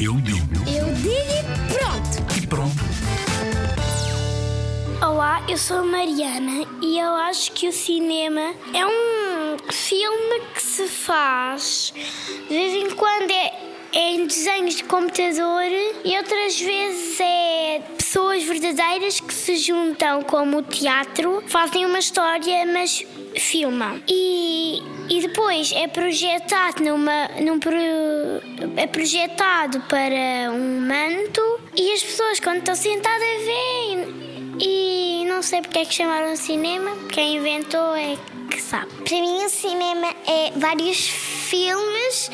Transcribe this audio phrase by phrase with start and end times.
[0.00, 2.42] Eu digo Eu digo e pronto.
[2.42, 2.76] e pronto.
[5.06, 10.62] Olá, eu sou a Mariana e eu acho que o cinema é um filme que
[10.62, 11.92] se faz
[12.48, 13.52] de vez em quando é,
[13.92, 15.64] é em desenhos de computador
[16.04, 23.06] e outras vezes é pessoas verdadeiras que se juntam como teatro, fazem uma história, mas
[23.36, 24.02] filmam.
[24.08, 27.72] E, e depois é projetado numa, num pro-
[28.76, 35.60] é projetado para um manto e as pessoas quando estão sentadas veem e não sei
[35.60, 38.16] porque é que chamaram cinema, quem inventou é
[38.50, 38.90] que sabe.
[39.04, 42.30] Para mim, o cinema é vários filmes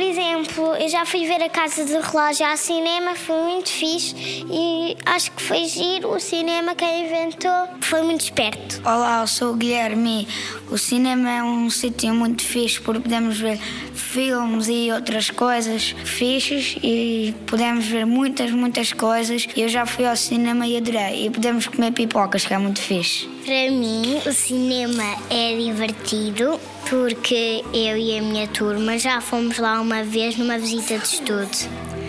[0.00, 4.14] exemplo, eu já fui ver a Casa do Relógio ao cinema, foi muito fixe
[4.50, 6.14] e acho que foi giro.
[6.14, 8.80] O cinema quem inventou foi muito esperto.
[8.84, 10.26] Olá, eu sou o Guilherme.
[10.70, 13.58] O cinema é um sítio muito fixe porque podemos ver
[13.94, 19.46] filmes e outras coisas fixes e podemos ver muitas, muitas coisas.
[19.56, 21.26] Eu já fui ao cinema e adorei.
[21.26, 23.28] E podemos comer pipocas, que é muito fixe.
[23.44, 26.58] Para mim, o cinema é divertido
[26.90, 31.48] porque eu e a minha turma já fomos lá uma vez numa visita de estudo.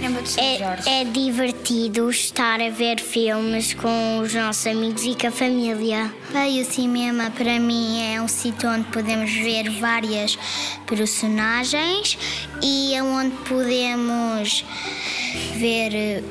[0.02, 5.32] Lembra-te É, é divertido estar a ver filmes com os nossos amigos e com a
[5.32, 6.12] família.
[6.34, 10.36] Bem, o cinema para mim é um sítio onde podemos ver várias
[10.88, 12.18] personagens
[12.64, 14.66] e é onde podemos
[15.58, 16.24] ver eh,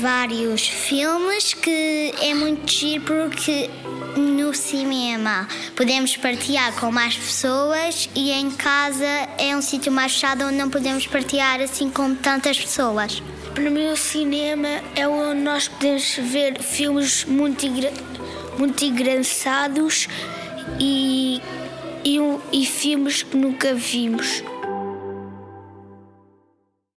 [0.00, 3.70] vários filmes que é muito giro porque
[4.16, 9.06] no cinema podemos partilhar com mais pessoas e em casa
[9.38, 13.22] é um sítio mais fechado onde não podemos partilhar assim com tantas pessoas.
[13.54, 17.66] Para mim, o cinema é onde nós podemos ver filmes muito,
[18.58, 20.08] muito engraçados
[20.78, 21.40] e,
[22.04, 22.18] e,
[22.52, 24.42] e filmes que nunca vimos.